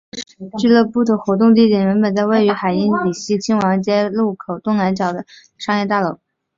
[0.57, 6.17] 俱乐部的活动地点原本在位于海因里希亲王街路口东南角的博德维希商业大楼。